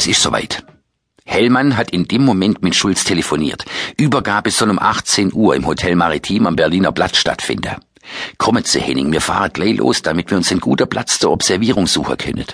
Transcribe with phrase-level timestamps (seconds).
[0.00, 0.64] Es ist soweit.
[1.26, 3.66] Hellmann hat in dem Moment mit Schulz telefoniert.
[3.98, 7.76] Übergabe soll um 18 Uhr im Hotel Maritim am Berliner Platz stattfinden.
[8.38, 11.86] Kommen Sie, Henning, wir fahren gleich los, damit wir uns einen guten Platz der Observierung
[11.86, 12.46] suchen können.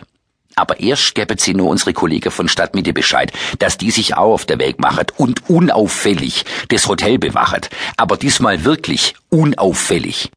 [0.57, 4.45] Aber erst gäbe sie nur unsere Kollegen von Stadtmitte Bescheid, dass die sich auch auf
[4.45, 7.61] der Weg machen und unauffällig das Hotel bewachen.
[7.97, 10.33] Aber diesmal wirklich unauffällig.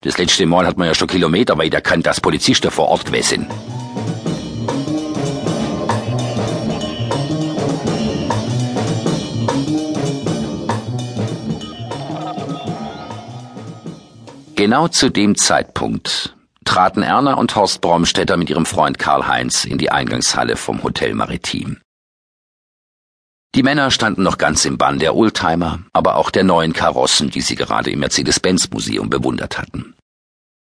[0.00, 3.46] Das letzte Mal hat man ja schon Kilometer weit erkannt, dass Polizisten vor Ort gewesen
[3.46, 3.75] sind.
[14.56, 19.90] Genau zu dem Zeitpunkt traten Erna und Horst Bromstetter mit ihrem Freund Karl-Heinz in die
[19.90, 21.76] Eingangshalle vom Hotel Maritim.
[23.54, 27.42] Die Männer standen noch ganz im Bann der Oldtimer, aber auch der neuen Karossen, die
[27.42, 29.94] sie gerade im Mercedes-Benz-Museum bewundert hatten.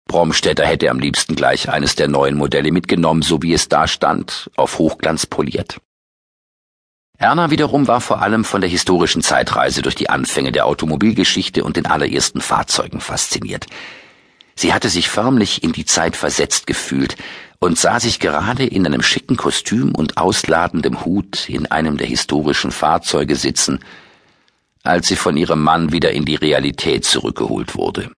[0.08, 4.50] Bromstetter hätte am liebsten gleich eines der neuen Modelle mitgenommen, so wie es da stand,
[4.56, 5.80] auf Hochglanz poliert.
[7.20, 11.76] Erna wiederum war vor allem von der historischen Zeitreise durch die Anfänge der Automobilgeschichte und
[11.76, 13.66] den allerersten Fahrzeugen fasziniert.
[14.54, 17.16] Sie hatte sich förmlich in die Zeit versetzt gefühlt
[17.58, 22.70] und sah sich gerade in einem schicken Kostüm und ausladendem Hut in einem der historischen
[22.70, 23.80] Fahrzeuge sitzen,
[24.84, 28.12] als sie von ihrem Mann wieder in die Realität zurückgeholt wurde.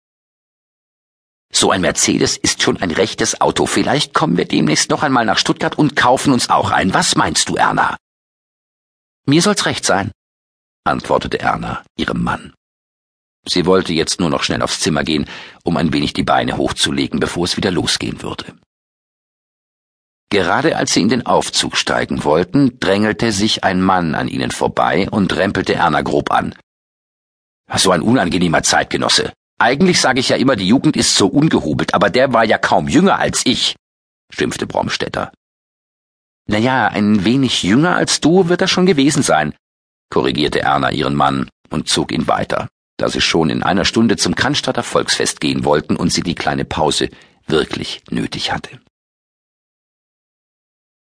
[1.52, 3.66] So ein Mercedes ist schon ein rechtes Auto.
[3.66, 6.92] Vielleicht kommen wir demnächst noch einmal nach Stuttgart und kaufen uns auch ein.
[6.94, 7.96] Was meinst du, Erna?
[9.28, 10.10] Mir soll's recht sein,
[10.84, 12.54] antwortete Erna, ihrem Mann.
[13.46, 15.28] Sie wollte jetzt nur noch schnell aufs Zimmer gehen,
[15.64, 18.56] um ein wenig die Beine hochzulegen, bevor es wieder losgehen würde.
[20.30, 25.10] Gerade als sie in den Aufzug steigen wollten, drängelte sich ein Mann an ihnen vorbei
[25.10, 26.54] und rempelte Erna grob an.
[27.76, 29.34] So ein unangenehmer Zeitgenosse.
[29.58, 32.88] Eigentlich sage ich ja immer, die Jugend ist so ungehobelt, aber der war ja kaum
[32.88, 33.76] jünger als ich,
[34.32, 35.32] schimpfte Bromstetter.
[36.50, 39.54] Naja, ein wenig jünger als du wird er schon gewesen sein,
[40.10, 44.34] korrigierte Erna ihren Mann und zog ihn weiter, da sie schon in einer Stunde zum
[44.34, 47.10] Cannstatter Volksfest gehen wollten und sie die kleine Pause
[47.46, 48.80] wirklich nötig hatte.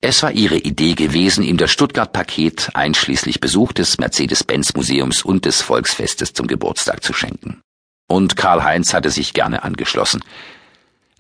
[0.02, 6.34] Es war ihre Idee gewesen, ihm das Stuttgart-Paket einschließlich Besuch des Mercedes-Benz-Museums und des Volksfestes
[6.34, 7.62] zum Geburtstag zu schenken.
[8.08, 10.22] Und Karl-Heinz hatte sich gerne angeschlossen.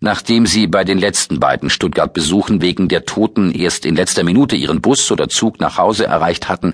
[0.01, 4.81] Nachdem sie bei den letzten beiden Stuttgart-Besuchen wegen der Toten erst in letzter Minute ihren
[4.81, 6.73] Bus oder Zug nach Hause erreicht hatten,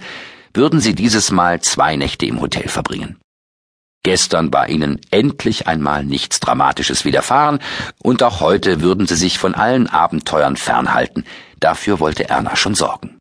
[0.54, 3.18] würden sie dieses Mal zwei Nächte im Hotel verbringen.
[4.04, 7.58] Gestern war ihnen endlich einmal nichts Dramatisches widerfahren,
[8.04, 11.26] und auch heute würden sie sich von allen Abenteuern fernhalten,
[11.60, 13.18] dafür wollte Erna schon sorgen.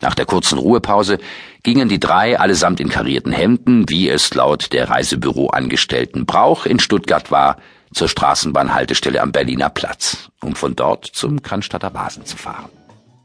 [0.00, 1.18] Nach der kurzen Ruhepause
[1.62, 7.30] gingen die drei allesamt in karierten Hemden, wie es laut der Reisebüroangestellten Brauch in Stuttgart
[7.30, 7.58] war,
[7.92, 12.70] zur Straßenbahnhaltestelle am Berliner Platz, um von dort zum Cannstatter Basen zu fahren.